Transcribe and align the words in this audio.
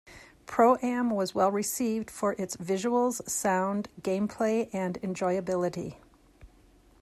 Pro-Am 0.47 1.11
was 1.11 1.35
well-received 1.35 2.09
for 2.09 2.33
its 2.39 2.57
visuals, 2.57 3.21
sound, 3.29 3.87
gameplay, 4.01 4.67
and 4.73 4.99
enjoyability. 5.03 5.97